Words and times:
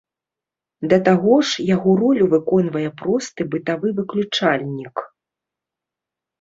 Да 0.93 0.97
таго 1.07 1.35
ж, 1.49 1.65
яго 1.75 1.89
ролю 2.01 2.25
выконвае 2.33 2.89
просты 3.03 3.41
бытавы 3.55 3.87
выключальнік. 4.03 5.07